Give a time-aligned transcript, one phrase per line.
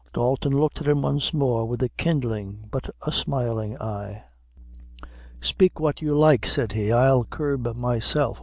[0.15, 4.23] Dalton looked at him once more with a kindling but a smiling eye.
[5.41, 8.39] "Speak what you like," said he "I'll curb myself.